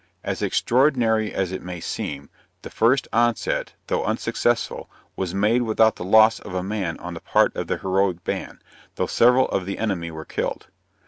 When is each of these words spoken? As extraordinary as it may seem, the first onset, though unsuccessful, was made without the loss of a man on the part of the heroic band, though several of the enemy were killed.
As 0.23 0.41
extraordinary 0.41 1.31
as 1.31 1.51
it 1.51 1.61
may 1.61 1.79
seem, 1.79 2.31
the 2.63 2.71
first 2.71 3.07
onset, 3.13 3.73
though 3.85 4.03
unsuccessful, 4.03 4.89
was 5.15 5.35
made 5.35 5.61
without 5.61 5.97
the 5.97 6.03
loss 6.03 6.39
of 6.39 6.55
a 6.55 6.63
man 6.63 6.97
on 6.97 7.13
the 7.13 7.19
part 7.19 7.55
of 7.55 7.67
the 7.67 7.77
heroic 7.77 8.23
band, 8.23 8.63
though 8.95 9.05
several 9.05 9.47
of 9.49 9.67
the 9.67 9.77
enemy 9.77 10.09
were 10.09 10.25
killed. 10.25 10.65